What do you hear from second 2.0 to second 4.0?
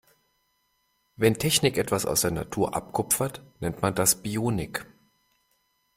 aus der Natur abkupfert, nennt man